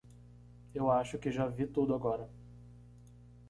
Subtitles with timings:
[0.73, 2.27] Eu acho que já vi tudo agora.